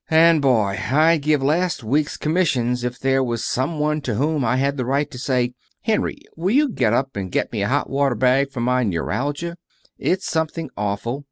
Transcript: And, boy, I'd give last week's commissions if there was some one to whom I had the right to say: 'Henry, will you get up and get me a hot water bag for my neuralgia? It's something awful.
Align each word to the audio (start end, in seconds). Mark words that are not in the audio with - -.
And, 0.09 0.41
boy, 0.41 0.79
I'd 0.89 1.21
give 1.21 1.43
last 1.43 1.83
week's 1.83 2.17
commissions 2.17 2.83
if 2.83 2.97
there 2.97 3.23
was 3.23 3.45
some 3.45 3.77
one 3.77 4.01
to 4.01 4.15
whom 4.15 4.43
I 4.43 4.57
had 4.57 4.75
the 4.75 4.83
right 4.83 5.07
to 5.11 5.19
say: 5.19 5.53
'Henry, 5.83 6.17
will 6.35 6.55
you 6.55 6.69
get 6.69 6.91
up 6.91 7.15
and 7.15 7.31
get 7.31 7.51
me 7.51 7.61
a 7.61 7.67
hot 7.69 7.87
water 7.87 8.15
bag 8.15 8.49
for 8.49 8.61
my 8.61 8.81
neuralgia? 8.81 9.57
It's 9.99 10.25
something 10.25 10.71
awful. 10.75 11.19